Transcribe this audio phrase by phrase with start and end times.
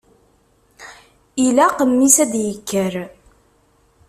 [1.45, 2.93] Ilaq mmi-s ad d-yekker.